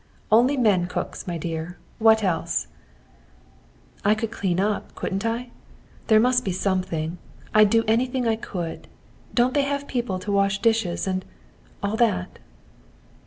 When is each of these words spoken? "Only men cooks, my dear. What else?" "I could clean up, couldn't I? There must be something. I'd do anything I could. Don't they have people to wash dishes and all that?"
"Only 0.31 0.57
men 0.57 0.87
cooks, 0.87 1.27
my 1.27 1.37
dear. 1.37 1.77
What 1.99 2.23
else?" 2.23 2.65
"I 4.03 4.15
could 4.15 4.31
clean 4.31 4.59
up, 4.59 4.95
couldn't 4.95 5.27
I? 5.27 5.51
There 6.07 6.19
must 6.19 6.43
be 6.43 6.51
something. 6.51 7.19
I'd 7.53 7.69
do 7.69 7.83
anything 7.87 8.27
I 8.27 8.35
could. 8.35 8.87
Don't 9.35 9.53
they 9.53 9.61
have 9.61 9.85
people 9.87 10.17
to 10.17 10.31
wash 10.31 10.57
dishes 10.59 11.05
and 11.05 11.23
all 11.83 11.97
that?" 11.97 12.39